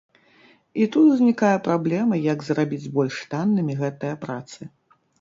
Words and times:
І 0.81 0.87
тут 0.95 1.05
ўзнікае 1.09 1.53
праблема, 1.69 2.21
як 2.33 2.39
зрабіць 2.49 2.91
больш 2.99 3.23
таннымі 3.37 3.81
гэтыя 3.87 4.21
працы. 4.27 4.61